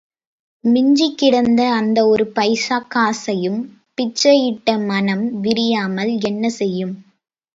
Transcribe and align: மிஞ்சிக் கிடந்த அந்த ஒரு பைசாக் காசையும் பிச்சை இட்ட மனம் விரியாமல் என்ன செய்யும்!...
மிஞ்சிக் 0.63 1.17
கிடந்த 1.17 1.71
அந்த 1.71 2.07
ஒரு 2.07 2.25
பைசாக் 2.35 2.87
காசையும் 2.87 3.59
பிச்சை 3.95 4.45
இட்ட 4.45 4.77
மனம் 4.85 5.41
விரியாமல் 5.41 6.13
என்ன 6.21 6.49
செய்யும்!... 6.57 6.95